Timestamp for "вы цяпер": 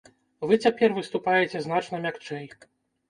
0.51-0.95